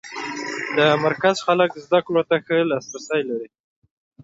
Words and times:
د 0.77 0.79
مرکز 1.05 1.35
خلک 1.47 1.71
زده 1.85 1.99
کړو 2.05 2.21
ته 2.29 2.35
ښه 2.45 2.57
لاس 2.71 2.85
رسی 2.95 3.21
لري. 3.29 3.49